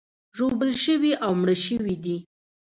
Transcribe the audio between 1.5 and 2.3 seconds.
شوي دي.